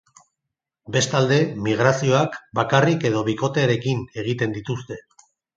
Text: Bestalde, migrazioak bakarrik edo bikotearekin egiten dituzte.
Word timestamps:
Bestalde, 0.95 1.37
migrazioak 1.67 2.39
bakarrik 2.63 3.07
edo 3.13 3.23
bikotearekin 3.31 4.05
egiten 4.25 4.57
dituzte. 4.61 5.03